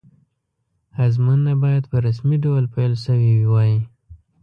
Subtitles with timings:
[1.05, 3.73] ازموینه باید په رسمي ډول پیل شوې وی.